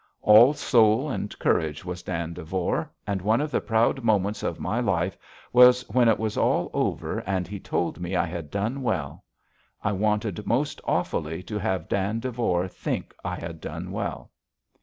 All 0.23 0.53
soul 0.55 1.11
and 1.11 1.37
courage 1.37 1.85
was 1.85 2.01
Dan 2.01 2.33
Devore, 2.33 2.91
and 3.05 3.21
one 3.21 3.39
of 3.39 3.51
the 3.51 3.61
proud 3.61 4.03
moments 4.03 4.41
of 4.41 4.59
my 4.59 4.79
life 4.79 5.15
was 5.53 5.83
when 5.89 6.09
it 6.09 6.17
was 6.17 6.37
all 6.37 6.71
over 6.73 7.19
and 7.19 7.47
he 7.47 7.59
told 7.59 7.99
me 7.99 8.15
I 8.15 8.25
had 8.25 8.49
done 8.49 8.81
well. 8.81 9.23
I 9.83 9.91
wanted 9.91 10.47
most 10.47 10.81
awfully 10.85 11.43
to 11.43 11.59
have 11.59 11.87
Dan 11.87 12.19
Devore 12.19 12.67
think 12.67 13.13
I 13.23 13.35
had 13.35 13.61
done 13.61 13.91
well. 13.91 14.31